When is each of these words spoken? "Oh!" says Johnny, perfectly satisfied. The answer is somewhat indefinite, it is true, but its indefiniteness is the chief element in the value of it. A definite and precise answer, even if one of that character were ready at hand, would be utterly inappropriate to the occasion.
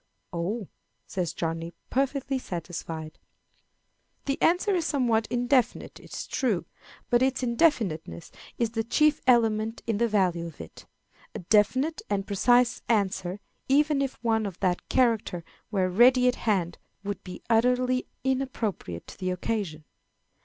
"Oh!" 0.33 0.67
says 1.05 1.31
Johnny, 1.31 1.75
perfectly 1.91 2.39
satisfied. 2.39 3.19
The 4.25 4.41
answer 4.41 4.73
is 4.73 4.83
somewhat 4.83 5.27
indefinite, 5.29 5.99
it 5.99 6.11
is 6.11 6.25
true, 6.25 6.65
but 7.11 7.21
its 7.21 7.43
indefiniteness 7.43 8.31
is 8.57 8.71
the 8.71 8.83
chief 8.83 9.21
element 9.27 9.83
in 9.85 9.99
the 9.99 10.07
value 10.07 10.47
of 10.47 10.59
it. 10.59 10.87
A 11.35 11.39
definite 11.53 12.01
and 12.09 12.25
precise 12.25 12.81
answer, 12.89 13.41
even 13.69 14.01
if 14.01 14.15
one 14.23 14.47
of 14.47 14.59
that 14.61 14.89
character 14.89 15.43
were 15.69 15.87
ready 15.87 16.27
at 16.27 16.33
hand, 16.35 16.79
would 17.03 17.23
be 17.23 17.43
utterly 17.47 18.07
inappropriate 18.23 19.05
to 19.05 19.19
the 19.19 19.29
occasion. 19.29 19.83